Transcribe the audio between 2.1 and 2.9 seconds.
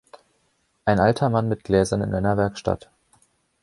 einer Werkstatt.